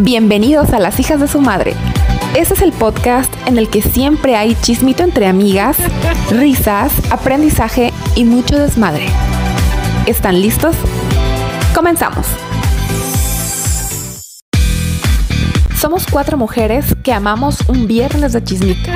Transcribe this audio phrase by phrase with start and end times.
[0.00, 1.72] Bienvenidos a Las Hijas de su Madre.
[2.34, 5.76] Este es el podcast en el que siempre hay chismito entre amigas,
[6.30, 9.06] risas, aprendizaje y mucho desmadre.
[10.06, 10.74] ¿Están listos?
[11.76, 12.26] Comenzamos.
[15.78, 18.90] Somos cuatro mujeres que amamos un viernes de chismito.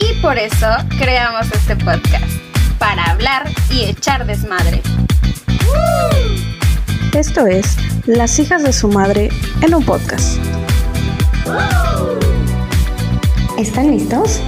[0.00, 0.66] Y por eso
[0.98, 2.32] creamos este podcast,
[2.80, 4.82] para hablar y echar desmadre.
[7.14, 9.30] Esto es Las hijas de su madre
[9.62, 10.38] en un podcast.
[13.58, 14.40] ¿Están listos?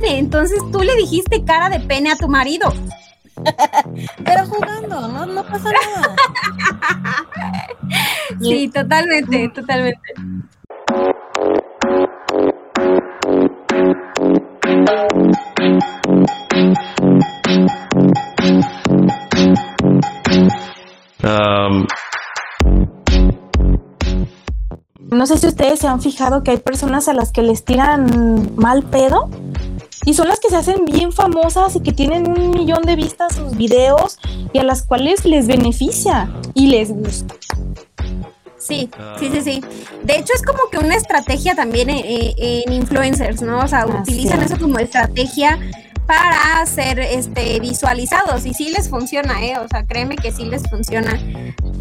[0.00, 2.72] Entonces tú le dijiste cara de pene a tu marido.
[4.24, 6.16] Pero jugando, no, no pasa nada.
[8.40, 10.12] Sí, totalmente, totalmente.
[21.24, 21.86] Um,
[25.10, 28.54] No sé si ustedes se han fijado que hay personas a las que les tiran
[28.56, 29.30] mal pedo
[30.04, 33.34] y son las que se hacen bien famosas y que tienen un millón de vistas
[33.34, 34.18] sus videos
[34.52, 37.34] y a las cuales les beneficia y les gusta.
[38.58, 39.64] Sí, sí, sí, sí.
[40.02, 43.60] De hecho, es como que una estrategia también en, en influencers, ¿no?
[43.60, 44.50] O sea, Así utilizan es.
[44.50, 45.58] eso como estrategia
[46.08, 49.58] para ser este, visualizados y sí les funciona, ¿eh?
[49.58, 51.20] O sea, créeme que sí les funciona.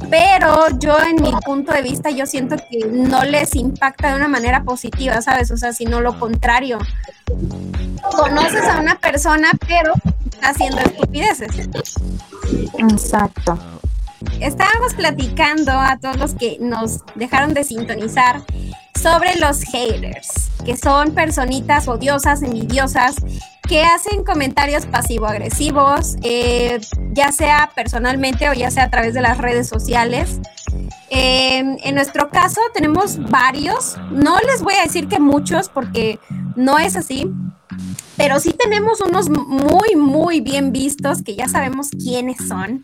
[0.09, 4.27] Pero yo en mi punto de vista yo siento que no les impacta de una
[4.27, 5.49] manera positiva, ¿sabes?
[5.51, 6.77] O sea, sino lo contrario.
[8.11, 9.93] Conoces a una persona, pero
[10.25, 11.69] está haciendo estupideces.
[12.77, 13.57] Exacto.
[14.39, 18.41] Estábamos platicando a todos los que nos dejaron de sintonizar
[18.99, 23.15] sobre los haters, que son personitas odiosas, envidiosas,
[23.67, 26.79] que hacen comentarios pasivo-agresivos, eh,
[27.11, 30.39] ya sea personalmente o ya sea a través de las redes sociales.
[31.09, 36.19] Eh, en nuestro caso tenemos varios, no les voy a decir que muchos porque
[36.55, 37.31] no es así,
[38.17, 42.83] pero sí tenemos unos muy, muy bien vistos que ya sabemos quiénes son.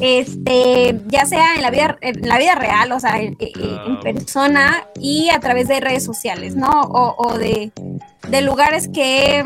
[0.00, 3.36] Este, ya sea en la vida, en la vida real, o sea, en,
[4.02, 6.70] persona y a través de redes sociales, ¿no?
[6.70, 7.72] O, o de,
[8.28, 9.44] de lugares que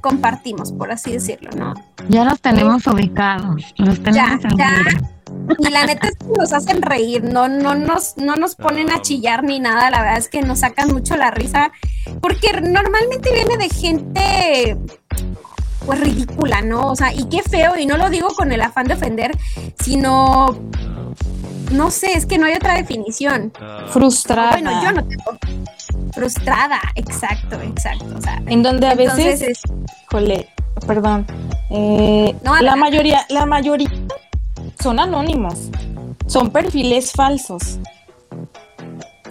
[0.00, 1.74] compartimos, por así decirlo, ¿no?
[2.08, 3.74] Ya los tenemos ubicados.
[3.78, 4.70] Los Ya, tenemos en ya.
[4.84, 5.10] mira.
[5.58, 9.02] Y la neta es que nos hacen reír, no, no, nos, no nos ponen a
[9.02, 11.72] chillar ni nada, la verdad es que nos sacan mucho la risa,
[12.20, 14.76] porque normalmente viene de gente
[15.84, 16.88] pues ridícula, ¿no?
[16.88, 19.36] O sea, y qué feo, y no lo digo con el afán de ofender,
[19.82, 20.56] sino,
[21.72, 23.52] no sé, es que no hay otra definición.
[23.88, 24.52] Frustrada.
[24.52, 25.38] Bueno, yo no tengo.
[26.12, 28.06] Frustrada, exacto, exacto.
[28.16, 29.60] O sea, En donde a veces, es-
[30.10, 30.48] jole,
[30.86, 31.26] perdón,
[31.70, 33.90] eh, No, la mayoría, la mayoría
[34.80, 35.70] son anónimos,
[36.26, 37.78] son perfiles falsos.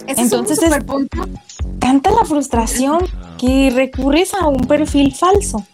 [0.06, 1.18] ese entonces es un es- super punto.
[1.78, 2.98] Tanta la frustración
[3.38, 5.64] que recurres a un perfil falso.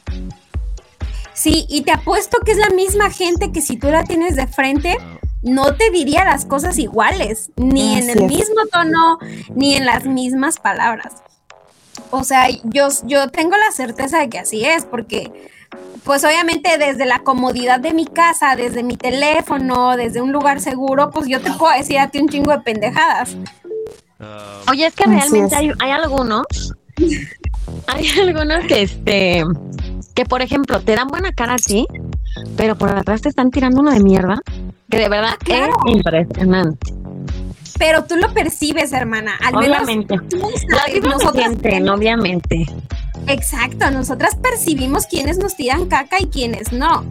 [1.32, 4.46] Sí, y te apuesto que es la misma gente que si tú la tienes de
[4.46, 4.98] frente,
[5.42, 8.30] no te diría las cosas iguales, ni en el es.
[8.30, 9.18] mismo tono,
[9.54, 11.14] ni en las mismas palabras.
[12.10, 15.50] O sea, yo, yo tengo la certeza de que así es, porque
[16.04, 21.10] pues obviamente desde la comodidad de mi casa, desde mi teléfono, desde un lugar seguro,
[21.10, 23.36] pues yo te puedo decir a ti un chingo de pendejadas.
[24.68, 25.60] Oye, es que Así realmente es.
[25.60, 26.44] hay, hay algunos,
[27.86, 29.44] hay algunos que este,
[30.14, 31.86] que por ejemplo te dan buena cara a ti,
[32.56, 34.40] pero por atrás te están tirando una de mierda,
[34.88, 35.72] que de verdad claro.
[35.86, 36.94] es impresionante.
[37.78, 39.38] Pero tú lo percibes, hermana.
[39.42, 40.16] Al Obviamente.
[40.16, 40.38] menos tú
[40.70, 42.66] sabes, sienten, obviamente.
[43.26, 47.04] Exacto, nosotras percibimos quiénes nos tiran caca y quiénes no.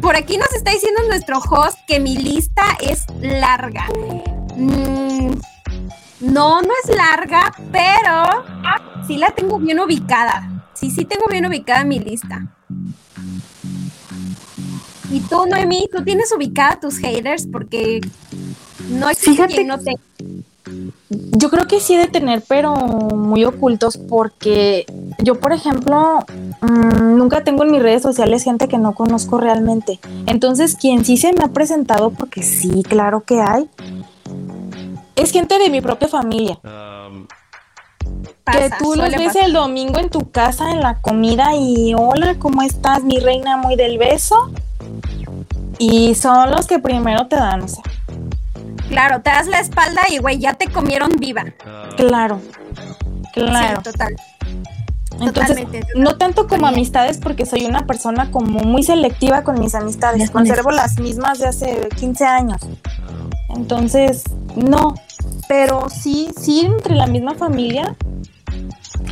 [0.00, 3.86] Por aquí nos está diciendo nuestro host que mi lista es larga.
[4.56, 5.32] Mm,
[6.20, 8.44] no, no es larga, pero
[9.06, 10.64] sí la tengo bien ubicada.
[10.74, 12.46] Sí, sí tengo bien ubicada mi lista.
[15.14, 18.00] Y tú, Noemí, tú tienes ubicada tus haters porque
[18.90, 19.92] no existe Fíjate quien no te...
[21.08, 24.86] Yo creo que sí he de tener, pero muy ocultos, porque
[25.18, 26.18] yo, por ejemplo,
[26.62, 30.00] mm, nunca tengo en mis redes sociales gente que no conozco realmente.
[30.26, 33.70] Entonces, quien sí se me ha presentado, porque sí, claro que hay,
[35.14, 36.58] es gente de mi propia familia.
[36.64, 37.28] um,
[38.42, 39.44] pasa, que tú los ves pasar.
[39.44, 43.76] el domingo en tu casa en la comida y hola, ¿cómo estás, mi reina muy
[43.76, 44.50] del beso?
[45.78, 47.82] Y son los que primero te dan, o sea.
[48.88, 51.44] Claro, te das la espalda y, güey, ya te comieron viva.
[51.96, 52.40] Claro,
[53.32, 53.80] claro.
[53.84, 54.16] Sí, total.
[55.20, 59.74] Entonces, Totalmente, no tanto como amistades, porque soy una persona como muy selectiva con mis
[59.74, 60.18] amistades.
[60.18, 62.60] Las Conservo las mismas de hace 15 años.
[63.54, 64.24] Entonces,
[64.56, 64.94] no.
[65.48, 67.94] Pero sí, sí, entre la misma familia.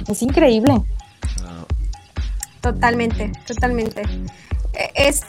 [0.09, 0.83] Es increíble.
[2.61, 4.03] Totalmente, totalmente.
[4.73, 5.23] Eh, Es,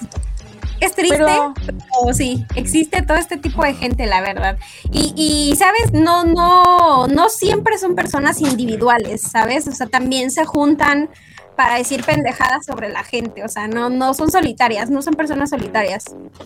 [0.85, 4.57] es triste, Pero- pero sí, existe todo este tipo de gente, la verdad.
[4.91, 5.94] Y, y, ¿sabes?
[5.94, 9.68] No, no, no siempre son personas individuales, ¿sabes?
[9.68, 11.09] O sea, también se juntan
[11.55, 13.44] para decir pendejadas sobre la gente.
[13.44, 16.05] O sea, no, no son solitarias, no son personas solitarias.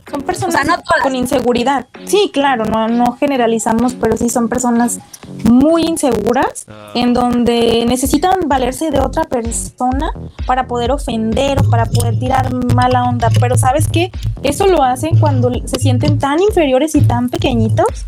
[0.10, 1.04] Son personas O sea, no todas.
[1.04, 1.88] con inseguridad.
[2.06, 5.00] Sí, claro, no, no generalizamos, pero sí son personas
[5.44, 6.66] muy inseguras
[6.96, 10.12] en donde necesitan valerse de otra persona
[10.46, 13.30] para poder ofender o para poder tirar mala onda.
[13.40, 14.12] Pero ¿sabes qué?
[14.44, 18.06] Eso lo hacen cuando se sienten tan inferiores y tan pequeñitos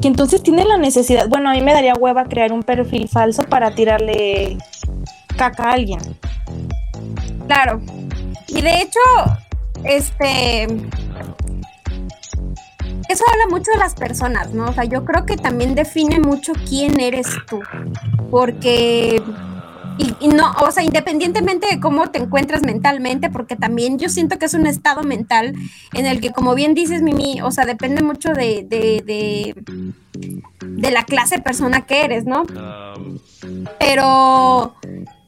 [0.00, 1.28] que entonces tienen la necesidad.
[1.28, 4.58] Bueno, a mí me daría hueva crear un perfil falso para tirarle
[5.36, 6.00] caca a alguien.
[7.46, 7.80] Claro.
[8.48, 9.00] Y de hecho,
[9.84, 10.64] este.
[13.08, 14.66] Eso habla mucho de las personas, ¿no?
[14.66, 17.60] O sea, yo creo que también define mucho quién eres tú.
[18.30, 19.22] Porque.
[19.98, 24.38] Y, y no, o sea, independientemente de cómo te encuentras mentalmente, porque también yo siento
[24.38, 25.54] que es un estado mental
[25.92, 29.54] en el que, como bien dices, Mimi, o sea, depende mucho de, de, de,
[30.62, 32.44] de la clase de persona que eres, ¿no?
[33.78, 34.74] Pero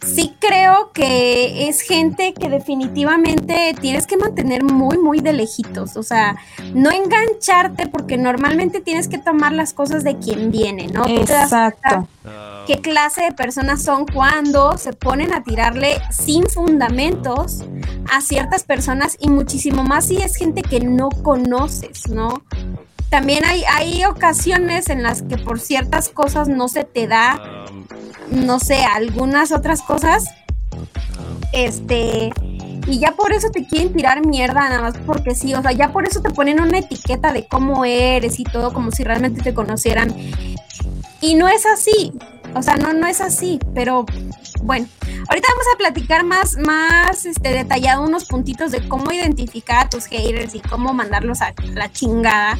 [0.04, 5.96] sí creo que es gente que definitivamente tienes que mantener muy, muy de lejitos.
[5.96, 6.36] O sea,
[6.74, 11.06] no engancharte porque normalmente tienes que tomar las cosas de quien viene, ¿no?
[11.06, 12.08] Exacto.
[12.66, 17.62] qué clase de personas son cuando se ponen a tirarle sin fundamentos
[18.10, 22.42] a ciertas personas y muchísimo más si es gente que no conoces, ¿no?
[23.10, 27.40] También hay, hay ocasiones en las que por ciertas cosas no se te da,
[28.30, 30.24] no sé, algunas otras cosas,
[31.52, 32.32] este,
[32.86, 35.92] y ya por eso te quieren tirar mierda, nada más porque sí, o sea, ya
[35.92, 39.54] por eso te ponen una etiqueta de cómo eres y todo, como si realmente te
[39.54, 40.14] conocieran.
[41.20, 42.12] Y no es así,
[42.54, 44.04] o sea, no, no es así, pero
[44.62, 44.86] bueno,
[45.28, 50.06] ahorita vamos a platicar más, más este, detallado unos puntitos de cómo identificar a tus
[50.06, 52.58] haters y cómo mandarlos a la chingada.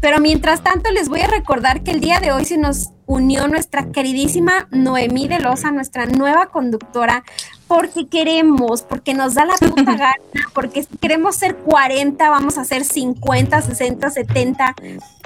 [0.00, 3.48] Pero mientras tanto, les voy a recordar que el día de hoy se nos unió
[3.48, 7.24] nuestra queridísima Noemí de Loza, nuestra nueva conductora,
[7.68, 10.14] porque queremos, porque nos da la puta gana,
[10.54, 14.74] porque si queremos ser 40, vamos a ser 50, 60, 70.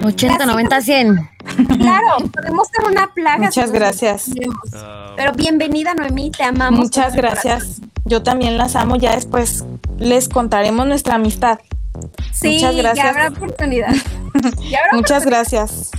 [0.03, 1.29] 80, 90, 100.
[1.79, 3.45] Claro, podemos ser una plaga.
[3.45, 4.25] Muchas si gracias.
[4.33, 4.57] queremos.
[5.15, 6.79] Pero bienvenida, Noemí, te amamos.
[6.79, 7.81] Muchas gracias.
[8.05, 8.95] Yo también las amo.
[8.95, 9.63] Ya después
[9.97, 11.59] les contaremos nuestra amistad.
[12.31, 13.05] Sí, Muchas gracias.
[13.05, 13.93] ya habrá oportunidad.
[14.71, 15.91] Ya habrá Muchas gracias.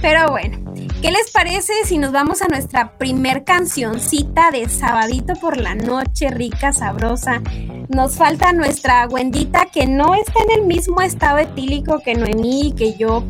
[0.00, 0.58] Pero bueno,
[1.02, 6.30] ¿qué les parece si nos vamos a nuestra primer cancioncita de sabadito por la noche,
[6.30, 7.42] rica, sabrosa?
[7.88, 12.72] Nos falta nuestra Wendita que no está en el mismo estado etílico que Noemí y
[12.72, 13.24] que yo.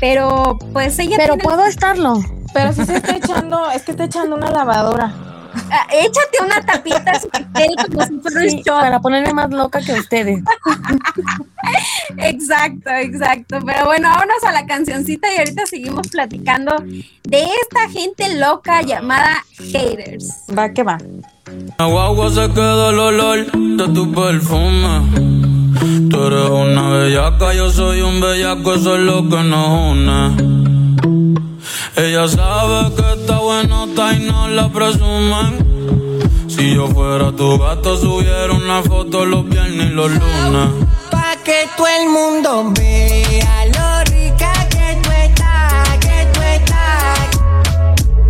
[0.00, 2.20] Pero pues ella Pero tiene- puedo estarlo.
[2.52, 5.14] Pero si se está echando, es que está echando una lavadora.
[5.70, 7.12] Ah, échate una tapita
[7.90, 8.80] como si fuera un Sí, shot.
[8.80, 10.42] para ponerme más loca que ustedes.
[12.18, 13.58] Exacto, exacto.
[13.64, 16.74] Pero bueno, vámonos a la cancioncita y ahorita seguimos platicando
[17.24, 20.44] de esta gente loca llamada haters.
[20.56, 20.98] Va que va.
[21.78, 25.28] La guagua se queda el olor de tu perfume.
[26.10, 30.57] Tú eres una bellaca, yo soy un bellaco, eso es lo que nos une.
[31.98, 36.46] Ella sabe que está buenota y no la presumen.
[36.46, 40.86] Si yo fuera tu gato, subiera una foto los viernes y los lunes.
[41.10, 47.30] Pa' que todo el mundo vea lo rica que tú estás, que tú estás.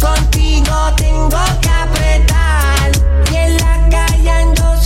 [0.01, 2.91] Contigo tengo que apretar.
[3.31, 4.77] Y en la calle ando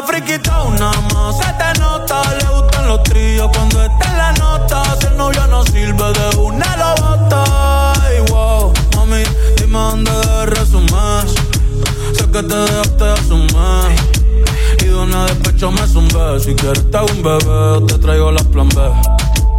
[0.00, 2.22] Friquita una más, se te nota.
[2.38, 4.82] Le gustan los tríos cuando está en la nota.
[4.98, 7.92] Si el novio no sirve de una, lo bota.
[8.02, 9.22] Ay, wow, mami,
[9.58, 11.26] dime dónde resumir.
[12.14, 13.96] Sé que te dejaste de asumir.
[14.80, 16.40] Y de una despecho, me zumbé.
[16.40, 18.80] Si quieres te hago un bebé, te traigo las plan B.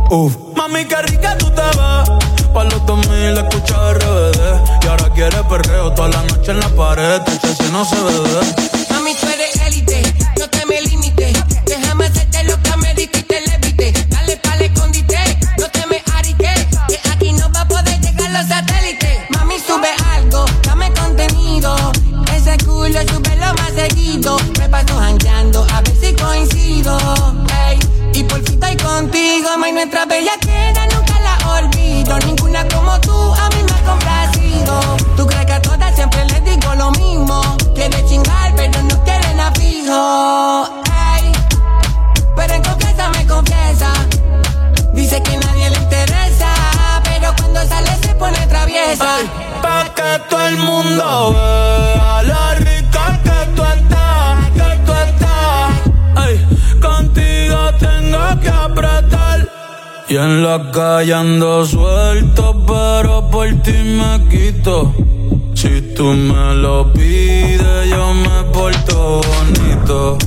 [0.10, 0.36] Uf.
[0.56, 2.10] Mami, qué rica tú te ves.
[2.54, 4.84] Pa' los 2000 escucha RBD.
[4.84, 7.22] Y ahora quieres perreo toda la noche en la pared.
[7.42, 8.74] si no se ve.
[8.92, 9.73] Mami, tú eres élite,
[51.14, 55.72] lo rica que tú estás, que tú estás.
[56.82, 59.50] Contigo tengo que apretar.
[60.10, 64.94] Y en la calle ando suelto, pero por ti me quito.
[65.54, 70.18] Si tú me lo pides, yo me porto bonito.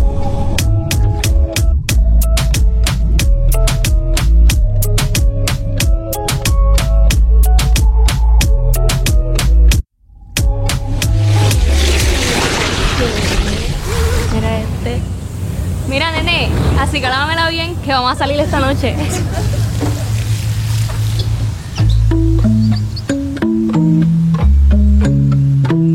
[16.96, 18.96] Así que lámamela bien, que vamos a salir esta noche.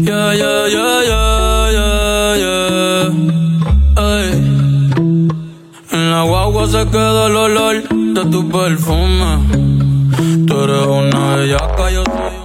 [0.05, 3.09] Yeah, yeah, yeah, yeah, yeah, yeah.
[3.97, 4.31] Ay.
[5.91, 10.45] En la guagua se queda el olor de tu perfume.
[10.45, 12.40] Tú eres una bellaca, yo soy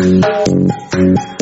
[0.00, 1.14] 嗯嗯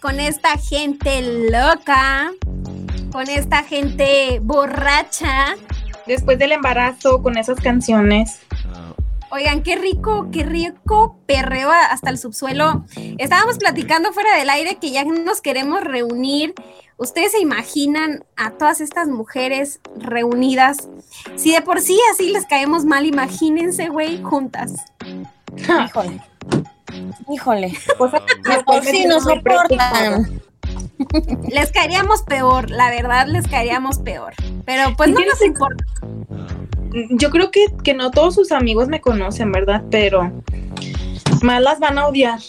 [0.00, 2.32] con esta gente loca,
[3.12, 5.56] con esta gente borracha.
[6.06, 8.40] Después del embarazo, con esas canciones.
[9.30, 12.84] Oigan, qué rico, qué rico perreo hasta el subsuelo.
[13.18, 16.54] Estábamos platicando fuera del aire que ya nos queremos reunir.
[16.96, 20.88] ¿Ustedes se imaginan a todas estas mujeres reunidas?
[21.36, 24.74] Si de por sí así les caemos mal, imagínense, güey, juntas.
[25.56, 26.20] Híjole.
[27.30, 27.72] Híjole.
[27.98, 30.40] Pues, De por sí no soportan.
[31.48, 34.34] Les caeríamos peor, la verdad, les caeríamos peor.
[34.64, 35.84] Pero pues ¿Y no nos importa.
[37.10, 39.82] Yo creo que, que no todos sus amigos me conocen, ¿verdad?
[39.90, 40.30] Pero
[41.42, 42.40] más las van a odiar.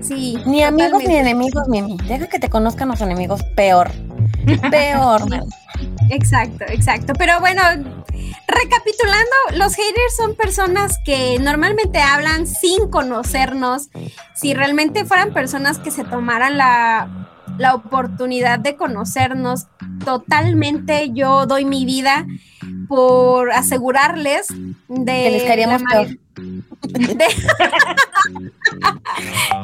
[0.00, 0.38] Sí.
[0.46, 1.96] Ni amigos ni enemigos, Mimi.
[2.08, 3.90] Deja que te conozcan los enemigos peor.
[4.70, 5.22] Peor.
[6.10, 7.12] Exacto, exacto.
[7.18, 7.62] Pero bueno,
[8.46, 13.90] recapitulando, los haters son personas que normalmente hablan sin conocernos.
[14.34, 19.66] Si realmente fueran personas que se tomaran la, la oportunidad de conocernos,
[20.04, 22.26] totalmente yo doy mi vida
[22.88, 24.48] por asegurarles
[24.88, 26.18] de Que les la.
[27.16, 27.26] de-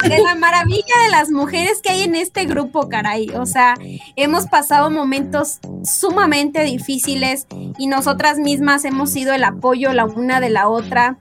[0.08, 3.28] de la maravilla de las mujeres que hay en este grupo, caray.
[3.30, 3.74] O sea,
[4.16, 7.46] hemos pasado momentos sumamente difíciles
[7.78, 11.18] y nosotras mismas hemos sido el apoyo la una de la otra.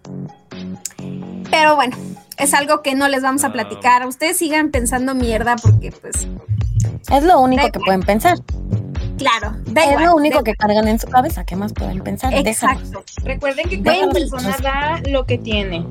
[1.49, 1.97] Pero bueno,
[2.37, 4.07] es algo que no les vamos a platicar.
[4.07, 6.27] Ustedes sigan pensando mierda porque pues
[7.11, 8.37] Es lo único que pueden pensar.
[9.21, 11.43] Claro, da es igual, lo único da- que cargan en su cabeza.
[11.45, 12.33] ¿Qué más pueden pensar?
[12.33, 13.03] Exacto.
[13.23, 15.85] Recuerden que Bueno, cada persona da lo que tiene.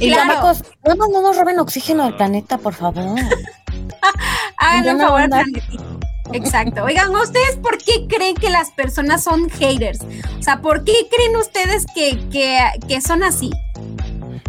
[0.00, 0.28] Y Claro.
[0.32, 3.04] chamacos, no, nos- no nos roben oxígeno del planeta, por favor.
[4.82, 5.42] Buena favor al onda.
[5.42, 5.84] planetita.
[6.32, 6.84] Exacto.
[6.84, 10.00] Oigan, ¿ustedes por qué creen que las personas son haters?
[10.38, 13.50] O sea, ¿por qué creen ustedes que, que, que son así?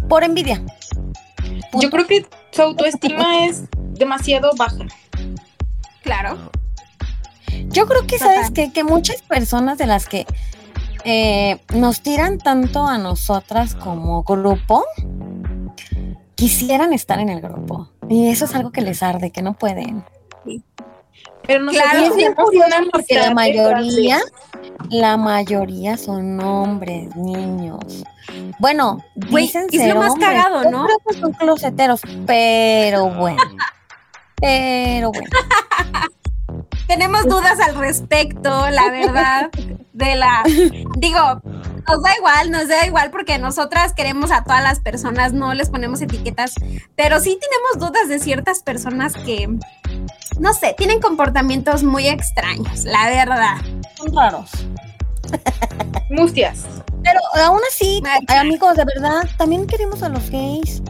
[0.08, 0.62] Por envidia.
[1.80, 3.62] Yo creo que su autoestima es
[3.94, 4.84] demasiado baja.
[6.02, 6.36] Claro.
[7.70, 8.18] Yo creo que.
[8.18, 8.72] ¿sabes qué?
[8.72, 10.26] Que muchas personas de las que
[11.04, 14.84] eh, nos tiran tanto a nosotras como grupo,
[16.34, 17.88] quisieran estar en el grupo.
[18.08, 20.04] Y eso es algo que les arde, que no pueden.
[21.46, 22.00] Pero no Claro.
[22.00, 24.20] Es bien curioso porque la mayoría,
[24.90, 28.04] la mayoría son hombres, niños.
[28.58, 30.28] Bueno, dicen es lo más hombres.
[30.28, 30.84] cagado, Yo ¿no?
[30.84, 33.42] creo que son closeteros, pero bueno.
[34.36, 35.30] Pero bueno.
[36.90, 39.50] Tenemos dudas al respecto, la verdad,
[39.92, 40.42] de la...
[40.98, 41.40] Digo,
[41.86, 45.70] nos da igual, nos da igual porque nosotras queremos a todas las personas, no les
[45.70, 46.52] ponemos etiquetas,
[46.96, 49.48] pero sí tenemos dudas de ciertas personas que,
[50.40, 53.58] no sé, tienen comportamientos muy extraños, la verdad.
[53.94, 54.50] Son raros.
[56.10, 56.64] Mustias.
[57.04, 60.82] Pero aún así, amigos, de verdad, también queremos a los gays.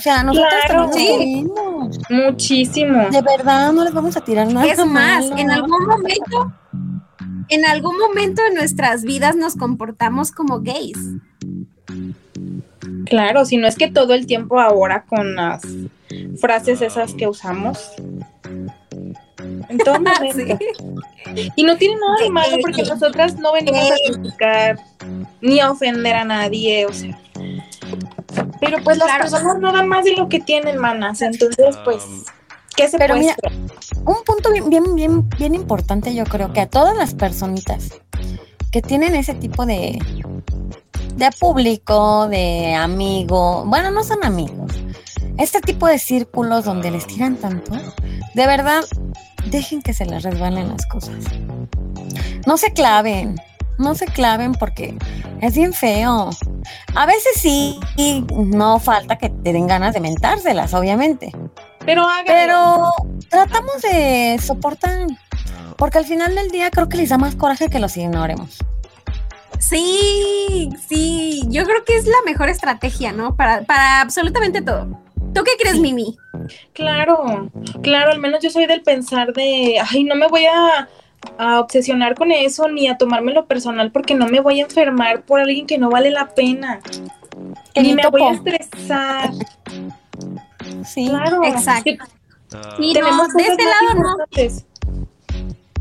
[0.00, 0.90] O sea, nosotros Claro.
[0.94, 1.46] Sí.
[2.08, 3.10] Muchísimo.
[3.10, 4.66] De verdad, no les vamos a tirar nada.
[4.66, 5.36] Es más, malo.
[5.36, 6.52] en algún momento,
[7.50, 10.96] en algún momento de nuestras vidas nos comportamos como gays.
[13.04, 15.60] Claro, si no es que todo el tiempo ahora con las
[16.40, 17.92] frases esas que usamos.
[19.68, 20.58] En todo momento.
[21.56, 24.78] Y no tiene nada de malo porque nosotras no venimos a criticar
[25.42, 27.18] ni a ofender a nadie, o sea.
[28.60, 29.22] Pero pues las Claro.
[29.24, 31.22] personas no dan más de lo que tienen, manas.
[31.22, 32.02] Entonces, pues,
[32.76, 33.36] ¿qué se Pero puede mira?
[34.04, 37.90] Un punto bien, bien, bien, bien importante, yo creo que a todas las personitas
[38.70, 39.98] que tienen ese tipo de,
[41.16, 44.72] de público, de amigo, bueno, no son amigos,
[45.38, 47.72] este tipo de círculos donde les tiran tanto,
[48.34, 48.84] de verdad,
[49.46, 51.16] dejen que se les resbalen las cosas.
[52.46, 53.36] No se claven,
[53.80, 54.96] no se claven porque
[55.40, 56.30] es bien feo.
[56.94, 57.80] A veces sí,
[58.28, 61.32] no falta que te den ganas de mentárselas, obviamente.
[61.84, 62.26] Pero háganlo.
[62.26, 62.92] Pero
[63.28, 65.06] tratamos de soportar.
[65.76, 68.58] Porque al final del día creo que les da más coraje que los ignoremos.
[69.58, 73.36] Sí, sí, yo creo que es la mejor estrategia, ¿no?
[73.36, 74.98] Para, para absolutamente todo.
[75.34, 76.18] ¿Tú qué crees, Mimi?
[76.72, 77.50] Claro,
[77.82, 80.88] claro, al menos yo soy del pensar de, ay, no me voy a,
[81.38, 85.40] a obsesionar con eso ni a tomármelo personal porque no me voy a enfermar por
[85.40, 86.80] alguien que no vale la pena.
[87.74, 89.30] Que Ni me voy a estresar.
[90.84, 91.08] Sí.
[91.08, 91.42] Claro.
[91.44, 91.90] Exacto.
[92.78, 94.16] Sí, tenemos no, de este lado no.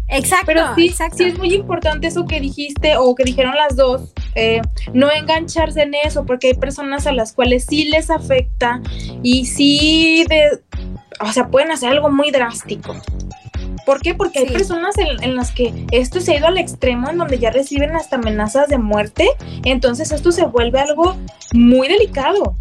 [0.10, 1.17] Exacto, Pero sí, exacto.
[1.17, 4.62] sí es muy importante eso que dijiste o que dijeron las dos, eh,
[4.93, 8.82] no engancharse en eso, porque hay personas a las cuales sí les afecta
[9.21, 10.62] y sí, de,
[11.19, 12.95] o sea, pueden hacer algo muy drástico.
[13.89, 14.13] ¿Por qué?
[14.13, 17.39] Porque hay personas en, en las que esto se ha ido al extremo, en donde
[17.39, 19.28] ya reciben hasta amenazas de muerte,
[19.65, 21.15] entonces esto se vuelve algo
[21.54, 22.56] muy delicado.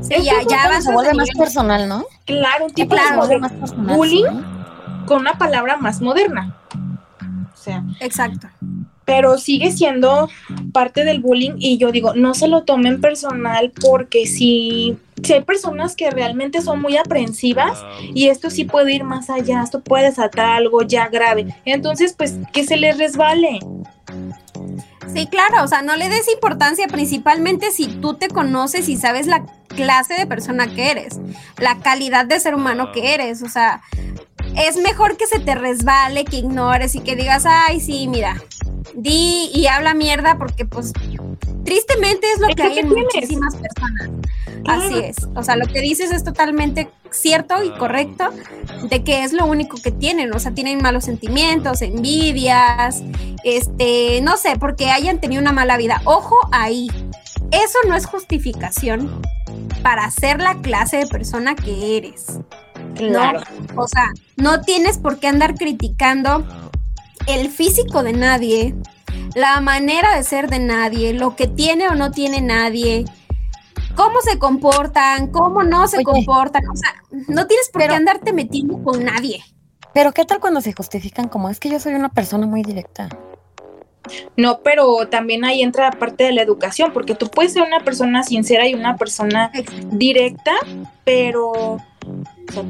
[0.00, 2.06] Sí, ya, ya Se vuelve más personal, ¿no?
[2.24, 3.96] Claro, un tipo de más personal.
[3.96, 4.22] bullying.
[4.22, 5.06] sí.
[5.06, 6.56] con una palabra más moderna.
[7.52, 8.46] O sea, Exacto.
[9.04, 10.28] pero sigue siendo
[10.72, 15.42] parte del bullying y yo digo, no se lo tomen personal porque si, si hay
[15.42, 17.84] personas que realmente son muy aprensivas
[18.14, 22.36] y esto sí puede ir más allá, esto puede desatar algo ya grave, entonces pues
[22.52, 23.58] que se les resbale.
[25.12, 29.26] Sí, claro, o sea, no le des importancia principalmente si tú te conoces y sabes
[29.26, 31.20] la clase de persona que eres,
[31.58, 33.82] la calidad de ser humano que eres, o sea,
[34.56, 38.42] es mejor que se te resbale, que ignores y que digas, ay, sí, mira,
[38.94, 40.92] di y habla mierda porque pues
[41.64, 44.10] tristemente es lo Es que hay en muchísimas personas.
[44.64, 44.82] Claro.
[44.82, 48.30] Así es, o sea, lo que dices es totalmente cierto y correcto
[48.88, 53.02] de que es lo único que tienen, o sea, tienen malos sentimientos, envidias,
[53.44, 56.00] este, no sé, porque hayan tenido una mala vida.
[56.04, 56.88] Ojo ahí,
[57.50, 59.22] eso no es justificación
[59.82, 62.40] para ser la clase de persona que eres.
[62.96, 63.40] Claro.
[63.74, 66.44] No, o sea, no tienes por qué andar criticando
[67.26, 68.74] el físico de nadie,
[69.34, 73.04] la manera de ser de nadie, lo que tiene o no tiene nadie.
[73.96, 76.04] cómo se comportan, cómo no se Oye.
[76.04, 76.68] comportan.
[76.68, 76.90] O sea,
[77.28, 79.44] no tienes por Pero- qué andarte metiendo con nadie.
[79.92, 83.08] Pero ¿qué tal cuando se justifican como es que yo soy una persona muy directa?
[84.36, 87.80] No, pero también ahí entra la parte de la educación, porque tú puedes ser una
[87.84, 89.52] persona sincera y una persona
[89.92, 90.50] directa,
[91.04, 91.80] pero o
[92.52, 92.64] sea,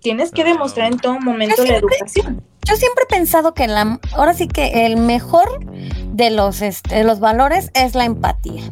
[0.00, 2.42] tienes que demostrar en todo momento la educación.
[2.66, 5.64] Yo siempre he pensado que la, ahora sí que el mejor
[6.12, 8.62] de los, este, de los valores es la empatía.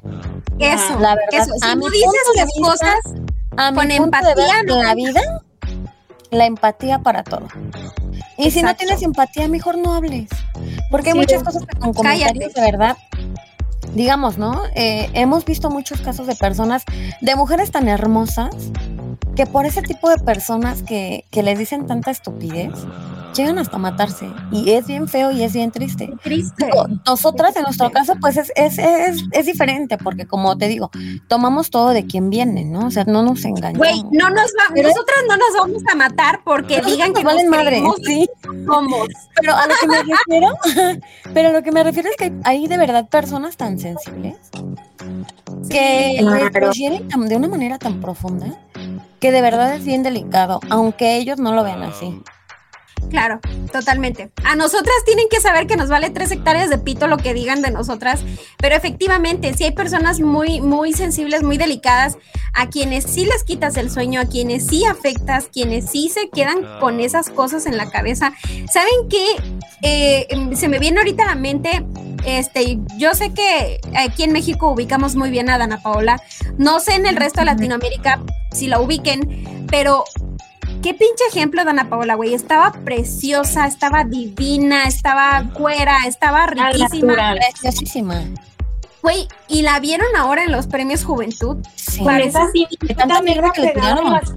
[0.59, 1.53] Eso, La verdad, eso.
[1.61, 2.99] Si a no dices las cosas
[3.57, 5.21] A Con empatía, ver la vida,
[6.31, 7.49] la empatía para todo.
[8.37, 10.29] Y si no tienes empatía, mejor no hables.
[10.91, 12.61] Porque hay muchas cosas que con comentarios Cállate.
[12.61, 12.97] de verdad,
[13.95, 14.62] digamos, ¿no?
[14.75, 16.85] Eh, hemos visto muchos casos de personas,
[17.21, 18.55] de mujeres tan hermosas,
[19.37, 22.72] que por ese tipo de personas que, que les dicen tanta estupidez,
[23.37, 24.28] llegan hasta matarse.
[24.50, 26.11] Y es bien feo y es bien triste.
[26.24, 26.64] triste.
[26.66, 30.90] Digo, Nosotras, en nuestro caso, pues es, es, es, es diferente, porque como te digo,
[31.28, 32.87] tomamos todo de quien viene, ¿no?
[32.87, 33.78] O sea, no nos engañamos.
[33.78, 37.33] Güey, no nos va, nosotras no nos vamos a matar porque Nosotros digan que nos
[37.35, 38.28] valen nos madre, sí.
[38.66, 39.09] somos.
[39.37, 41.00] Pero a lo que me refiero,
[41.35, 44.37] pero a lo que me refiero es que hay, de verdad personas tan sensibles
[45.70, 46.70] que les- claro.
[46.72, 48.46] les de una manera tan profunda
[49.20, 52.22] que de verdad es bien delicado, aunque ellos no lo vean así.
[53.11, 53.41] Claro,
[53.73, 54.31] totalmente.
[54.45, 57.63] A nosotras tienen que saber que nos vale tres hectáreas de pito lo que digan
[57.63, 58.21] de nosotras,
[58.59, 62.19] pero efectivamente, si hay personas muy, muy sensibles, muy delicadas,
[62.55, 66.81] a quienes sí les quitas el sueño, a quienes sí afectas, quienes sí se quedan
[66.81, 68.33] con esas cosas en la cabeza.
[68.73, 69.25] ¿Saben qué?
[69.83, 71.85] Eh, em, se me viene ahorita a la mente,
[72.27, 76.21] este, yo sé que aquí en México ubicamos muy bien a Dana Paola,
[76.59, 78.21] no sé en el resto de Latinoamérica
[78.53, 80.05] si la ubiquen, pero
[80.83, 82.35] Qué pinche ejemplo, Dana Paola, güey.
[82.35, 87.14] Estaba preciosa, estaba divina, estaba cuera, estaba riquísima.
[87.14, 87.38] natural.
[87.61, 88.25] Preciosísima.
[89.03, 91.59] Güey, y la vieron ahora en los premios Juventud.
[91.75, 92.03] Sí.
[92.05, 94.12] Parece esa de tanta tanta mierda que le tiraron.
[94.12, 94.35] las,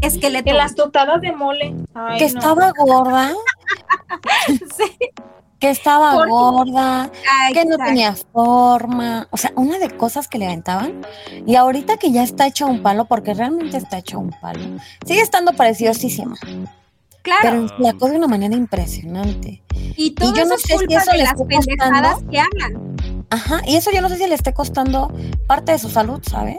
[0.00, 0.50] Esqueleto.
[0.50, 1.74] en las totadas de mole.
[1.94, 2.38] Ay, que no.
[2.38, 3.32] estaba gorda,
[4.48, 4.96] Sí.
[5.60, 7.10] Que estaba Porque- gorda,
[7.52, 11.02] que no tenía forma, o sea, una de cosas que le aventaban.
[11.46, 15.20] Y ahorita que ya está hecho un palo, porque realmente está hecho un palo, sigue
[15.20, 16.56] estando preciosísima, pero
[17.22, 17.56] Claro.
[17.60, 19.62] enflacó de una manera impresionante.
[19.96, 22.30] Y todo yo no eso sé si eso le pendejadas costando.
[22.30, 22.96] que hablan.
[23.28, 25.12] Ajá, y eso yo no sé si le esté costando
[25.46, 26.56] parte de su salud, ¿sabes?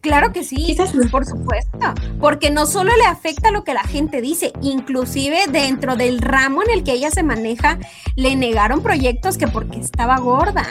[0.00, 1.78] Claro que sí, Quizás por supuesto,
[2.20, 6.70] porque no solo le afecta lo que la gente dice, inclusive dentro del ramo en
[6.70, 7.78] el que ella se maneja,
[8.16, 10.66] le negaron proyectos que porque estaba gorda.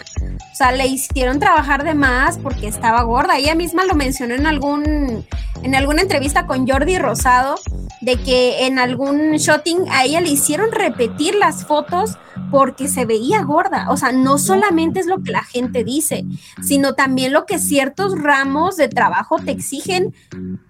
[0.51, 3.37] O sea, le hicieron trabajar de más porque estaba gorda.
[3.37, 5.25] Ella misma lo mencionó en algún
[5.63, 7.55] en alguna entrevista con Jordi Rosado
[8.01, 12.17] de que en algún shooting a ella le hicieron repetir las fotos
[12.49, 13.87] porque se veía gorda.
[13.89, 16.25] O sea, no solamente es lo que la gente dice,
[16.63, 20.13] sino también lo que ciertos ramos de trabajo te exigen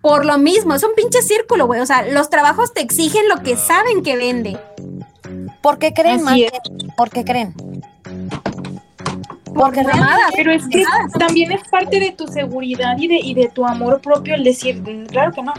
[0.02, 0.76] por lo mismo.
[0.76, 1.82] Es un pinche círculo, güey.
[1.82, 4.60] O sea, los trabajos te exigen lo que saben que vende.
[5.62, 6.52] Porque creen Así más, bien,
[6.98, 7.54] porque creen.
[7.54, 10.32] Por Porque mamadas.
[10.36, 10.84] Pero es que
[11.20, 14.82] también es parte de tu seguridad y de, y de tu amor propio el decir,
[14.82, 15.54] "Mm, claro que no.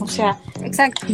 [0.00, 1.06] O sea, Exacto.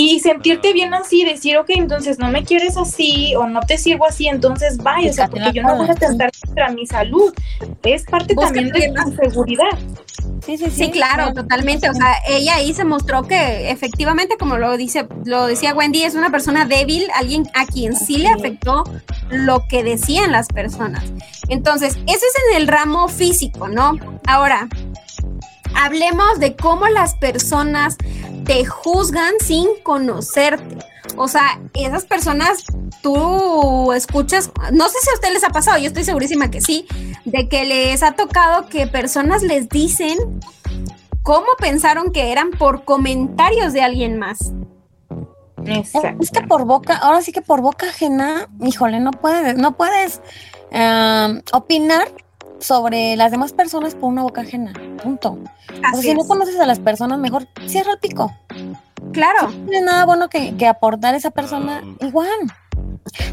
[0.00, 4.06] Y sentirte bien así, decir, ok, entonces no me quieres así o no te sirvo
[4.06, 7.34] así, entonces vaya, o sea, porque yo no voy a tentar contra mi salud.
[7.82, 9.76] Es parte también de tu seguridad.
[10.46, 10.84] Sí, sí, sí.
[10.84, 11.90] Sí, claro, totalmente.
[11.90, 16.14] O sea, ella ahí se mostró que efectivamente, como lo dice, lo decía Wendy, es
[16.14, 18.84] una persona débil, alguien a quien sí le afectó
[19.30, 21.02] lo que decían las personas.
[21.48, 23.98] Entonces, eso es en el ramo físico, ¿no?
[24.28, 24.68] Ahora,
[25.74, 27.96] hablemos de cómo las personas
[28.44, 30.78] te juzgan sin conocerte.
[31.16, 32.64] O sea, esas personas,
[33.02, 36.86] tú escuchas, no sé si a ustedes les ha pasado, yo estoy segurísima que sí,
[37.24, 40.40] de que les ha tocado que personas les dicen
[41.22, 44.52] cómo pensaron que eran por comentarios de alguien más.
[45.64, 46.22] Exacto.
[46.22, 50.20] Es que por boca, ahora sí que por boca ajena, híjole, no puedes, no puedes
[50.72, 52.08] ah, opinar
[52.60, 54.72] sobre las demás personas por una boca ajena.
[55.02, 55.38] Punto.
[55.40, 56.26] O sea, Así si no es.
[56.28, 58.32] conoces a las personas, mejor cierra el pico.
[59.12, 62.28] Claro, No tiene nada bueno que, que aportar esa persona, igual.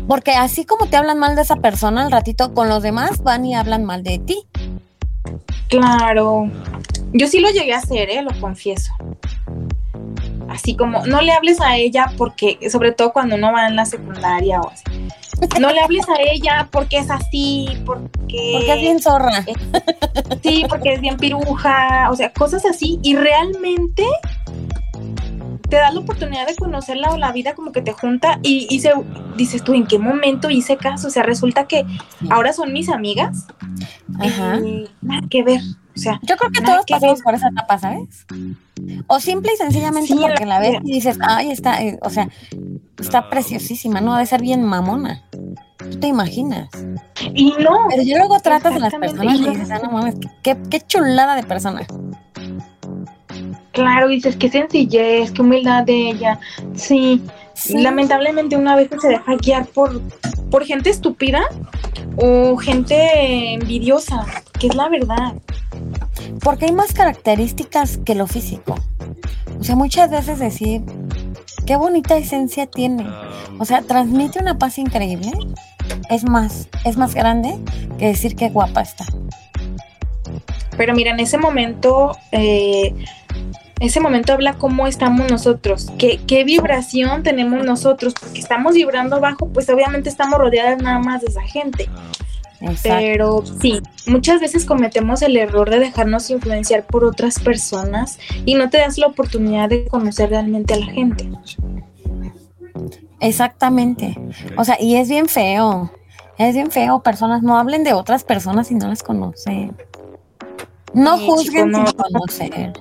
[0.07, 3.45] Porque así como te hablan mal de esa persona, al ratito con los demás van
[3.45, 4.47] y hablan mal de ti.
[5.69, 6.49] Claro.
[7.13, 8.21] Yo sí lo llegué a hacer, ¿eh?
[8.21, 8.91] Lo confieso.
[10.49, 13.85] Así como, no le hables a ella porque, sobre todo cuando uno va en la
[13.85, 14.83] secundaria o así.
[15.59, 18.51] No le hables a ella porque es así, porque...
[18.53, 19.45] Porque es bien zorra.
[20.43, 22.99] Sí, porque es bien piruja, o sea, cosas así.
[23.03, 24.03] Y realmente
[25.69, 28.79] te da la oportunidad de conocerla o la vida como que te junta y, y
[28.79, 28.93] se,
[29.35, 31.07] dices tú, ¿en qué momento hice caso?
[31.07, 31.85] O sea, resulta que
[32.29, 33.47] ahora son mis amigas.
[34.19, 34.59] Ajá.
[34.63, 35.61] y nada que ver.
[35.95, 37.23] O sea, Yo creo que todos que pasamos ver.
[37.23, 38.25] por esa etapa, ¿sabes?
[39.07, 42.27] O simple y sencillamente Sí, porque la ves y dices, ay, está, eh, o sea,
[42.99, 44.13] está preciosísima, ¿no?
[44.15, 45.21] Ha de ser bien mamona.
[45.77, 46.69] Tú te imaginas.
[47.33, 50.57] Y no, Pero yo luego tratas a las personas y dices, ah, no mames, qué,
[50.69, 51.85] qué chulada de persona.
[53.71, 56.39] claro, dices, qué sencillez, qué humildad de ella.
[56.75, 57.21] Sí,
[57.53, 57.77] Sí.
[57.81, 60.01] lamentablemente una vez se deja guiar por,
[60.51, 61.41] por gente estúpida
[62.17, 64.25] o gente envidiosa,
[64.59, 65.33] que es la verdad.
[66.41, 68.75] Porque hay más características que lo físico.
[69.57, 70.81] O sea, muchas veces decir,
[71.65, 73.07] qué bonita esencia tiene.
[73.59, 75.31] O sea, transmite una paz increíble.
[76.09, 77.59] Es más, es más grande
[77.97, 79.05] que decir qué guapa está.
[80.77, 82.93] Pero mira, en ese momento, eh,
[83.79, 89.47] ese momento habla cómo estamos nosotros, qué, qué vibración tenemos nosotros, porque estamos vibrando bajo,
[89.49, 91.89] pues obviamente estamos rodeadas nada más de esa gente.
[92.65, 92.97] Exacto.
[92.99, 98.69] Pero sí, muchas veces cometemos el error de dejarnos influenciar por otras personas y no
[98.69, 101.29] te das la oportunidad de conocer realmente a la gente.
[103.19, 104.17] Exactamente.
[104.57, 105.91] O sea, y es bien feo.
[106.37, 107.01] Es bien feo.
[107.01, 109.75] Personas no hablen de otras personas si no las conocen.
[110.93, 111.87] No Sí, juzguen chico, no.
[111.87, 112.73] sin conocer.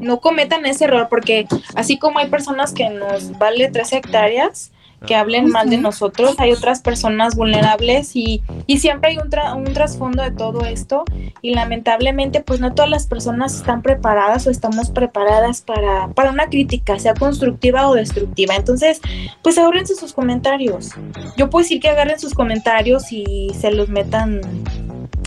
[0.00, 4.70] No cometan ese error porque así como hay personas que nos vale tres hectáreas,
[5.06, 9.54] que hablen mal de nosotros, hay otras personas vulnerables y, y siempre hay un, tra-
[9.56, 11.04] un trasfondo de todo esto
[11.40, 16.48] y lamentablemente pues no todas las personas están preparadas o estamos preparadas para, para una
[16.48, 18.56] crítica, sea constructiva o destructiva.
[18.56, 19.00] Entonces,
[19.42, 20.90] pues ahorrense sus comentarios.
[21.36, 24.40] Yo puedo decir que agarren sus comentarios y se los metan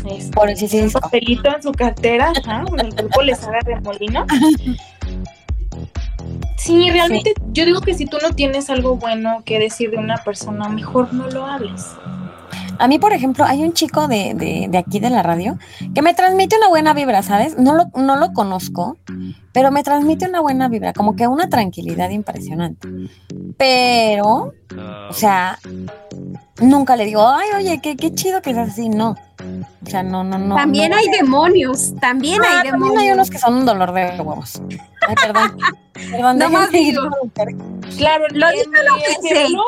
[0.10, 4.26] este, Por un papelito en su cartera, ajá, el grupo les haga remolino.
[6.58, 10.18] Sí, realmente yo digo que si tú no tienes algo bueno que decir de una
[10.18, 11.88] persona, mejor no lo hables.
[12.78, 15.58] A mí, por ejemplo, hay un chico de, de, de aquí de la radio
[15.94, 17.58] que me transmite una buena vibra, ¿sabes?
[17.60, 18.98] No lo, no lo conozco,
[19.52, 22.88] pero me transmite una buena vibra, como que una tranquilidad impresionante.
[23.56, 24.54] Pero,
[25.10, 25.60] o sea,
[26.60, 29.16] nunca le digo, ay, oye, qué, qué chido que seas así, no.
[29.86, 30.56] O sea, no, no, no.
[30.56, 30.98] también no.
[30.98, 33.04] hay demonios, también Ah, hay también demonios.
[33.04, 34.60] hay unos que son un dolor de huevos.
[35.08, 35.58] Ay, perdón.
[35.94, 37.02] Perdón, No más digo.
[37.98, 39.34] Claro, Lo mi lo pensé.
[39.34, 39.64] ejemplo,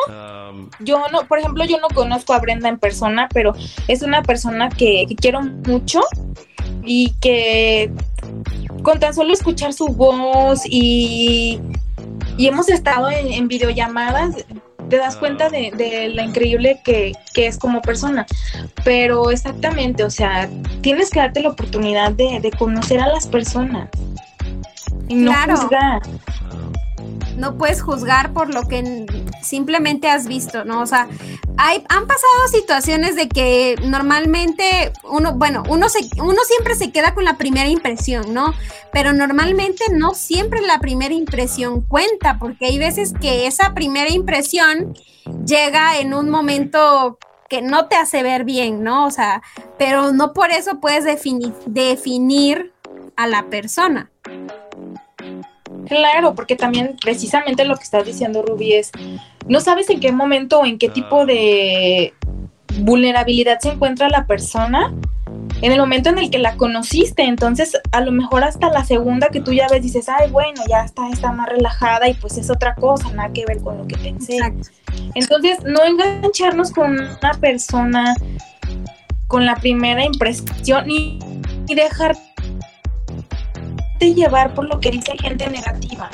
[0.79, 3.53] yo no, por ejemplo, yo no conozco a Brenda en persona, pero
[3.87, 6.01] es una persona que, que quiero mucho
[6.83, 7.91] y que
[8.83, 11.59] con tan solo escuchar su voz y,
[12.37, 14.45] y hemos estado en, en videollamadas,
[14.89, 18.25] te das cuenta de, de la increíble que, que es como persona.
[18.83, 20.49] Pero exactamente, o sea,
[20.81, 23.89] tienes que darte la oportunidad de, de conocer a las personas.
[25.07, 25.57] Y no Claro.
[25.57, 26.01] juzgar.
[27.37, 29.05] no puedes juzgar por lo que
[29.41, 30.81] simplemente has visto, ¿no?
[30.81, 31.07] O sea,
[31.57, 37.15] hay, han pasado situaciones de que normalmente uno, bueno, uno, se, uno siempre se queda
[37.15, 38.53] con la primera impresión, ¿no?
[38.91, 44.93] Pero normalmente no siempre la primera impresión cuenta, porque hay veces que esa primera impresión
[45.45, 47.17] llega en un momento
[47.49, 49.07] que no te hace ver bien, ¿no?
[49.07, 49.41] O sea,
[49.79, 52.73] pero no por eso puedes defini- definir
[53.15, 54.11] a la persona.
[55.87, 58.91] Claro, porque también precisamente lo que estás diciendo, Ruby, es,
[59.47, 62.13] no sabes en qué momento o en qué tipo de
[62.79, 64.93] vulnerabilidad se encuentra la persona
[65.61, 67.23] en el momento en el que la conociste.
[67.23, 70.83] Entonces, a lo mejor hasta la segunda que tú ya ves, dices, ay, bueno, ya
[70.83, 73.97] está, está más relajada y pues es otra cosa, nada que ver con lo que
[73.97, 74.37] pensé.
[74.37, 74.69] Exacto.
[75.15, 78.15] Entonces, no engancharnos con una persona
[79.27, 81.19] con la primera impresión y,
[81.67, 81.75] y
[84.03, 86.09] dejarte llevar por lo que dice gente negativa.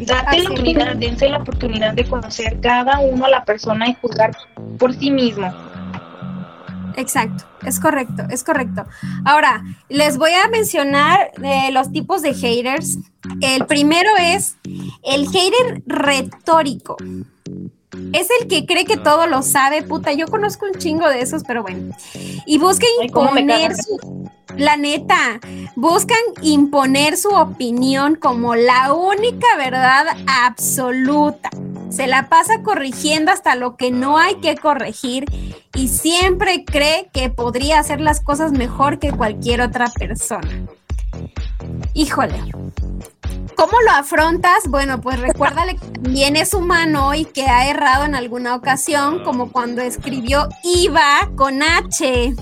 [0.00, 3.94] Date Así la oportunidad, dense la oportunidad de conocer cada uno a la persona y
[3.94, 4.36] juzgar
[4.78, 5.52] por sí mismo.
[6.96, 8.84] Exacto, es correcto, es correcto.
[9.24, 12.98] Ahora, les voy a mencionar eh, los tipos de haters.
[13.40, 14.56] El primero es
[15.04, 16.96] el hater retórico.
[18.12, 20.12] Es el que cree que todo lo sabe, puta.
[20.12, 21.94] Yo conozco un chingo de esos, pero bueno.
[22.46, 24.28] Y me imponer su.
[24.56, 25.40] La neta,
[25.76, 31.50] buscan imponer su opinión como la única verdad absoluta.
[31.90, 35.26] Se la pasa corrigiendo hasta lo que no hay que corregir
[35.74, 40.66] y siempre cree que podría hacer las cosas mejor que cualquier otra persona.
[41.94, 42.42] Híjole.
[43.56, 44.68] ¿Cómo lo afrontas?
[44.68, 49.50] Bueno, pues recuérdale que también es humano y que ha errado en alguna ocasión, como
[49.50, 52.34] cuando escribió IVA con H.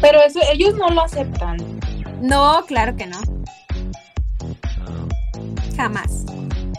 [0.00, 1.58] Pero eso ellos no lo aceptan.
[2.20, 3.20] No, claro que no.
[5.76, 6.24] Jamás.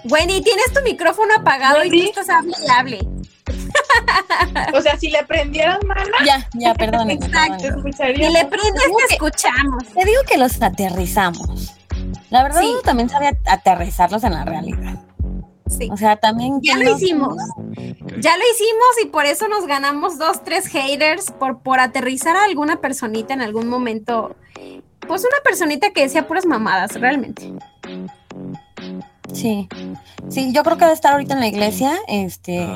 [0.06, 3.00] Wendy, tienes tu micrófono apagado y tú estás hable y hable.
[4.74, 7.10] O sea, si le prendieran mala, Ya, ya, perdón.
[7.12, 7.64] Exacto.
[7.64, 9.84] Si le prendes, te escuchamos.
[9.94, 11.76] Te digo que los aterrizamos.
[12.30, 12.68] La verdad, Sí.
[12.72, 14.96] uno también sabe at- aterrizarlos en la realidad.
[15.68, 15.90] Sí.
[15.92, 16.60] O sea, también.
[16.62, 17.38] Ya lo hicimos.
[17.76, 22.44] Ya lo hicimos y por eso nos ganamos dos, tres haters por, por aterrizar a
[22.46, 24.36] alguna personita en algún momento.
[25.08, 27.54] Pues una personita que decía puras mamadas, realmente.
[29.34, 29.68] Sí.
[30.30, 32.68] Sí, yo creo que debe estar ahorita en la iglesia, este,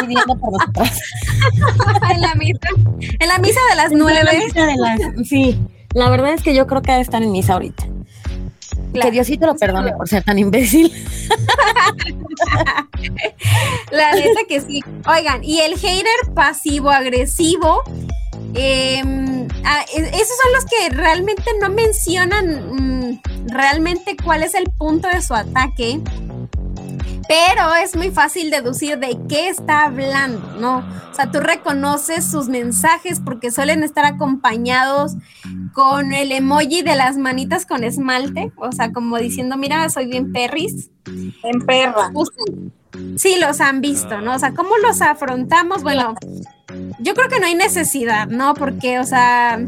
[0.00, 1.00] pidiendo por nosotras.
[2.12, 2.68] en la misa.
[3.18, 4.42] En la misa de las La nueve.
[4.46, 5.58] misa de las- Sí,
[5.92, 7.84] la verdad es que yo creo que debe estar en misa ahorita.
[8.92, 9.08] Claro.
[9.08, 10.92] Que Diosito lo perdone por ser tan imbécil.
[13.90, 14.82] La neta que sí.
[15.08, 17.82] Oigan, y el hater pasivo-agresivo,
[18.54, 24.70] em, ah, e- esos son los que realmente no mencionan mm, realmente cuál es el
[24.70, 26.00] punto de su ataque.
[27.28, 30.78] Pero es muy fácil deducir de qué está hablando, ¿no?
[31.10, 35.16] O sea, tú reconoces sus mensajes porque suelen estar acompañados
[35.72, 40.32] con el emoji de las manitas con esmalte, o sea, como diciendo, mira, soy bien
[40.32, 40.90] perris.
[41.42, 42.12] En perra.
[43.16, 44.34] Sí, los han visto, ¿no?
[44.34, 45.82] O sea, ¿cómo los afrontamos?
[45.82, 46.14] Bueno,
[46.98, 48.54] yo creo que no hay necesidad, ¿no?
[48.54, 49.58] Porque, o sea,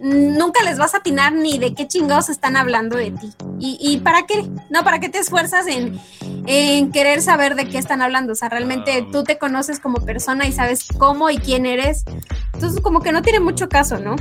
[0.00, 3.32] nunca les vas a atinar ni de qué chingados están hablando de ti.
[3.58, 4.48] ¿Y, y para qué?
[4.70, 5.98] No, ¿para qué te esfuerzas en,
[6.46, 8.32] en querer saber de qué están hablando?
[8.32, 12.04] O sea, realmente tú te conoces como persona y sabes cómo y quién eres.
[12.52, 14.16] Entonces, como que no tiene mucho caso, ¿no?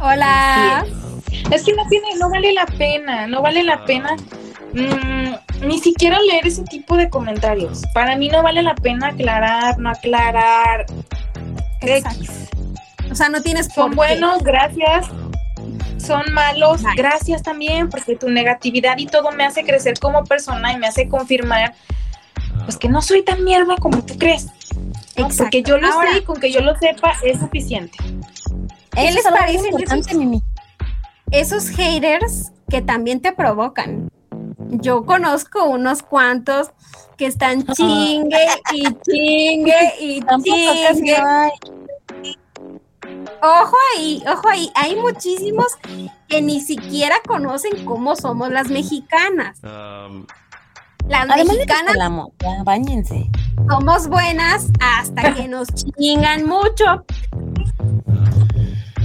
[0.00, 0.86] Hola.
[1.50, 4.16] Es que no tiene, no vale la pena, no vale la pena
[4.74, 7.82] mm, ni siquiera leer ese tipo de comentarios.
[7.94, 10.86] Para mí no vale la pena aclarar, no aclarar.
[11.82, 12.18] Exacto.
[12.24, 12.30] X.
[13.10, 13.96] O sea, no tienes por Son qué.
[13.96, 15.06] buenos, gracias.
[15.98, 20.78] Son malos, gracias también, porque tu negatividad y todo me hace crecer como persona y
[20.78, 21.74] me hace confirmar
[22.64, 24.46] pues que no soy tan mierda como tú crees.
[24.46, 25.26] ¿no?
[25.26, 25.44] Exacto.
[25.44, 27.98] Porque yo lo Ahora- sé y con que yo lo sepa es suficiente.
[28.92, 30.42] ¿Qué Eso les parecen importante, Mimi.
[31.30, 34.10] Esos haters que también te provocan.
[34.70, 36.70] Yo conozco unos cuantos
[37.16, 41.16] que están chingue y chingue y chingue.
[43.42, 44.70] Ojo ahí, ojo ahí.
[44.74, 45.66] Hay muchísimos
[46.28, 49.58] que ni siquiera conocen cómo somos las mexicanas.
[49.62, 50.26] Um,
[51.08, 53.28] Las mexicanas el amor, ya, bañense.
[53.68, 57.04] somos buenas hasta que nos chingan mucho.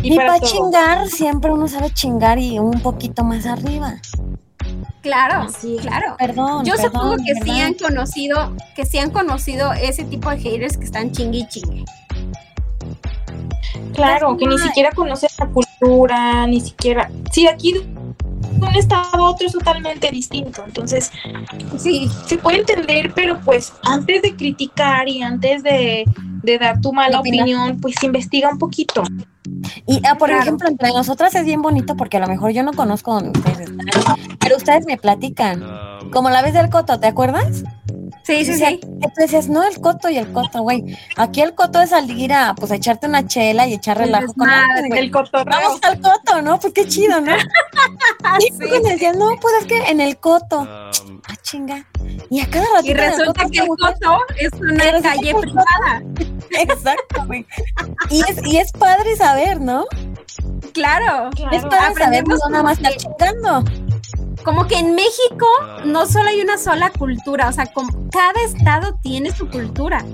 [0.06, 3.96] Y, Y para chingar, siempre uno sabe chingar y un poquito más arriba.
[5.02, 5.82] Claro, es.
[5.82, 6.16] claro.
[6.20, 6.64] Perdón.
[6.64, 7.66] Yo perdón, supongo que sí ¿verdad?
[7.66, 11.86] han conocido, que sí han conocido ese tipo de haters que están chingue y chingue.
[13.96, 17.10] Claro, que ni siquiera conocen la cultura, ni siquiera.
[17.32, 17.74] Sí, aquí
[18.60, 20.64] un estado a otro es totalmente distinto.
[20.66, 21.12] Entonces,
[21.78, 26.06] Sí, se puede entender, pero pues antes de criticar y antes de,
[26.44, 29.04] de dar tu mala opinión, pues investiga un poquito.
[29.88, 30.42] Y ah, por Claro.
[30.44, 33.70] ejemplo, entre nosotras es bien bonito porque a lo mejor yo no conozco donde ustedes
[33.70, 35.64] están, pero ustedes me platican.
[35.64, 37.64] um, Como la vez del coto, ¿te acuerdas?
[38.26, 38.80] Sí, sí, sí.
[39.18, 40.98] decías, no, el coto y el coto, güey.
[41.16, 44.34] Aquí el coto es salir a, pues, a echarte una chela y echar El relajo
[44.34, 44.48] con
[44.90, 45.00] güey.
[45.00, 45.46] El cotorreo.
[45.46, 46.60] Vamos al coto, ¿no?
[46.60, 47.36] Pues qué chido, ¿no?
[48.40, 48.54] Y Sí.
[48.58, 50.60] pues decían, no, pues es que en el coto.
[50.62, 51.86] um, Ah, chinga.
[52.30, 56.04] Y a cada ratito Y el resulta coto que el coto es una calle privada.
[56.60, 57.46] Exacto, güey.
[58.10, 59.86] Y es, y es padre saber, ¿no?
[60.74, 61.30] Claro.
[61.52, 63.64] Es padre saber, Aprendemos no nada más estar chingando.
[64.46, 65.48] Como que en México
[65.86, 70.06] no solo hay una sola cultura, o sea, como cada estado tiene su cultura.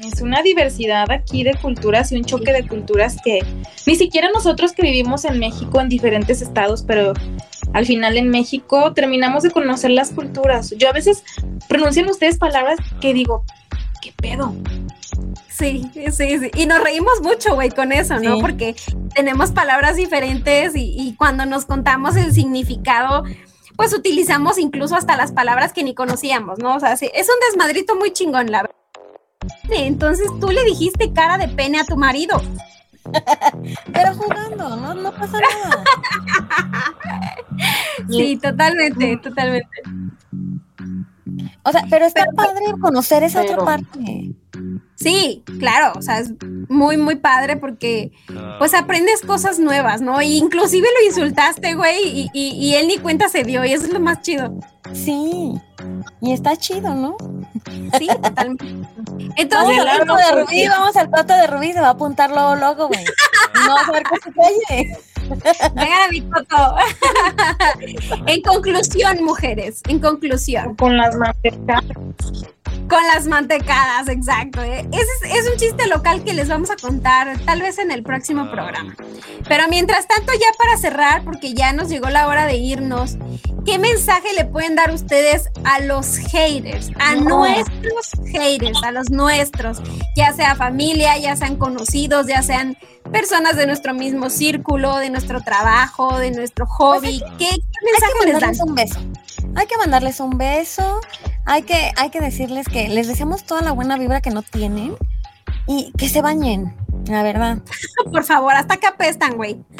[0.00, 3.44] Es una diversidad aquí de culturas y un choque de culturas que
[3.84, 7.14] ni siquiera nosotros que vivimos en México en diferentes estados, pero
[7.72, 10.72] al final en México terminamos de conocer las culturas.
[10.78, 11.24] Yo a veces
[11.68, 13.44] pronuncian ustedes palabras que digo,
[14.02, 14.54] ¿qué pedo?
[15.48, 16.50] Sí, sí, sí.
[16.54, 18.34] Y nos reímos mucho, güey, con eso, ¿no?
[18.36, 18.40] Sí.
[18.40, 18.74] Porque
[19.14, 23.24] tenemos palabras diferentes y, y cuando nos contamos el significado,
[23.76, 26.76] pues utilizamos incluso hasta las palabras que ni conocíamos, ¿no?
[26.76, 28.76] O sea, sí, es un desmadrito muy chingón, la verdad.
[29.70, 32.40] Entonces tú le dijiste cara de pene a tu marido.
[33.92, 35.84] Pero jugando, no, no pasa nada.
[38.08, 39.68] Sí, totalmente, totalmente.
[41.62, 44.33] O sea, pero está Pero- padre conocer esa pero- otra parte.
[44.96, 46.30] Sí, claro, o sea, es
[46.68, 48.12] muy, muy padre porque
[48.58, 50.20] pues aprendes cosas nuevas, ¿no?
[50.20, 53.84] E inclusive lo insultaste, güey, y, y- y él ni cuenta se dio, y eso
[53.86, 54.54] es lo más chido.
[54.92, 55.54] Sí.
[56.20, 57.16] Y está chido, ¿no?
[57.98, 58.64] Sí, totalmente.
[58.64, 62.30] Vamos Entonces, al coto de Rubí, vamos al coto de Rubí, se va a apuntar
[62.30, 63.04] luego, luego, güey.
[63.66, 64.98] No, a ver que se calle.
[65.74, 66.76] Vengan a mi foto.
[68.26, 70.74] en conclusión, mujeres, en conclusión.
[70.76, 71.84] Con las mantecadas.
[72.88, 74.62] Con las mantecadas, exacto.
[74.62, 74.86] ¿eh?
[74.92, 78.02] Ese es, es un chiste local que les vamos a contar tal vez en el
[78.02, 78.94] próximo programa.
[79.48, 83.16] Pero mientras tanto, ya para cerrar, porque ya nos llegó la hora de irnos,
[83.64, 86.90] ¿qué mensaje le pueden dar ustedes a los haters?
[86.98, 89.78] A nuestros haters, a los nuestros,
[90.14, 92.76] ya sea familia, ya sean conocidos, ya sean
[93.12, 97.22] personas de nuestro mismo círculo, de nuestro trabajo, de nuestro hobby.
[97.38, 98.50] ¿Qué, qué mensaje Hay que les dan?
[98.50, 99.00] mandarles un beso.
[99.56, 101.00] Hay que mandarles un beso.
[101.46, 104.96] Hay que, hay que decirles que les deseamos toda la buena vibra que no tienen
[105.66, 106.74] y que se bañen,
[107.06, 107.58] la verdad.
[108.10, 109.62] Por favor, hasta que apestan, güey.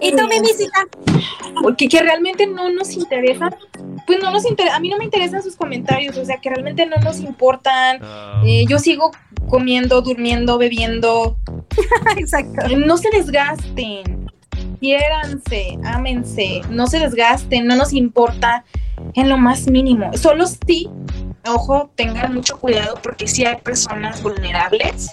[0.00, 0.86] ¿Y tú, Mimisita?
[1.62, 3.50] Porque que realmente no nos interesa,
[4.06, 6.86] pues no nos interesa, a mí no me interesan sus comentarios, o sea, que realmente
[6.86, 8.00] no nos importan.
[8.44, 9.10] Eh, yo sigo
[9.50, 11.36] comiendo, durmiendo, bebiendo.
[12.16, 12.68] Exacto.
[12.76, 14.30] No se desgasten,
[14.80, 18.64] quiéranse, ámense, no se desgasten, no nos importa
[19.14, 20.10] en lo más mínimo.
[20.16, 20.88] Solo sí,
[21.46, 25.10] ojo, tengan mucho cuidado porque sí hay personas vulnerables.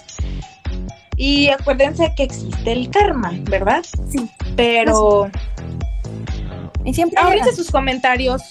[1.16, 3.84] Y acuérdense que existe el karma, ¿verdad?
[4.08, 4.30] Sí.
[4.54, 5.28] Pero
[6.84, 7.52] Y siempre llega.
[7.52, 8.42] sus comentarios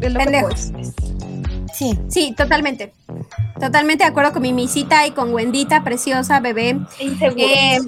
[0.00, 0.72] lo Pendejos.
[0.72, 1.15] decir.
[1.76, 1.98] Sí.
[2.08, 2.94] Sí, totalmente.
[3.60, 6.78] Totalmente de acuerdo con mi misita y con Wendita, preciosa, bebé.
[7.00, 7.36] Inseguros.
[7.38, 7.78] Eh,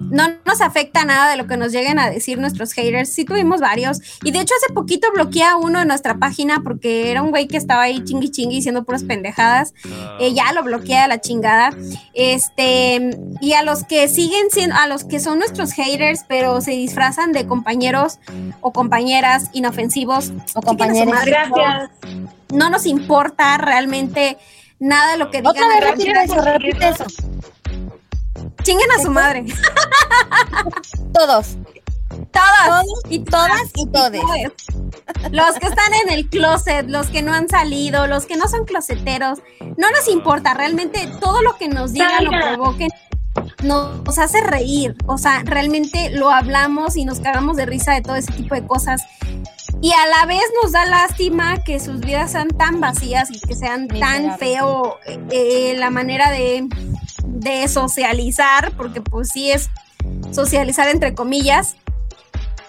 [0.00, 3.12] no nos afecta nada de lo que nos lleguen a decir nuestros haters.
[3.12, 4.00] Sí tuvimos varios.
[4.22, 7.48] Y de hecho hace poquito bloqueé a uno de nuestra página porque era un güey
[7.48, 9.74] que estaba ahí chingui chingui diciendo puras pendejadas.
[10.20, 11.70] Eh, ya lo bloqueé a la chingada.
[12.14, 16.72] Este, y a los que siguen siendo, a los que son nuestros haters, pero se
[16.72, 18.18] disfrazan de compañeros
[18.60, 20.32] o compañeras inofensivos.
[20.54, 20.60] O.
[20.76, 21.90] Gracias.
[22.52, 24.38] No nos importa realmente
[24.78, 25.50] nada de lo que digan.
[25.50, 27.04] Otra vez repite eso, repite eso.
[28.68, 29.46] Chinguen a su madre.
[31.14, 31.56] Todos.
[32.30, 32.84] Todas.
[33.08, 34.22] y todas y todes.
[35.30, 38.66] Los que están en el closet, los que no han salido, los que no son
[38.66, 39.38] closeteros,
[39.78, 42.90] no nos importa, realmente todo lo que nos digan o provoquen
[43.62, 48.16] nos hace reír, o sea, realmente lo hablamos y nos cagamos de risa de todo
[48.16, 49.00] ese tipo de cosas.
[49.80, 53.54] Y a la vez nos da lástima que sus vidas sean tan vacías y que
[53.54, 54.98] sean tan feo
[55.30, 56.68] eh, la manera de,
[57.48, 59.68] de socializar, porque pues sí es
[60.32, 61.76] socializar entre comillas,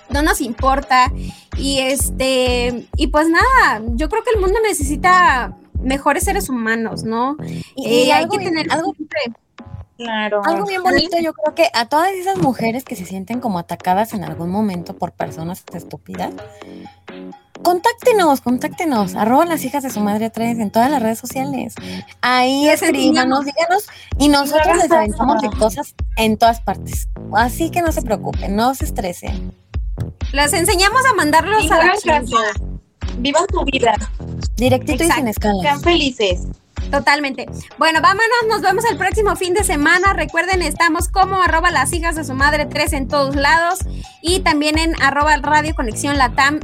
[0.09, 1.11] no nos importa.
[1.57, 7.35] Y este, y pues nada, yo creo que el mundo necesita mejores seres humanos, ¿no?
[7.75, 8.93] Y, Eh, hay que bien- tener algo,
[9.97, 10.41] Claro.
[10.45, 14.13] algo bien bonito, yo creo que a todas esas mujeres que se sienten como atacadas
[14.13, 16.33] en algún momento por personas estúpidas,
[17.63, 21.75] contáctenos, contáctenos, arroba las hijas de su madre a través en todas las redes sociales.
[22.21, 23.87] Ahí Les escríbanos, díganos,
[24.17, 27.07] y nosotros les aventamos de cosas en todas partes.
[27.33, 29.53] Así que no se preocupen, no se estresen.
[30.31, 32.51] Les enseñamos a mandarlos Y a la chingada.
[33.17, 33.95] Vivan su vida.
[34.55, 35.61] Directito y sin escalas.
[35.61, 36.47] Sean felices.
[36.91, 37.45] Totalmente.
[37.77, 40.13] Bueno, vámonos, nos vemos el próximo fin de semana.
[40.13, 43.79] Recuerden, estamos como arroba las hijas de su madre 3 en todos lados
[44.21, 46.59] y también en arroba Radio Conexión Latam.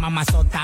[0.00, 0.59] De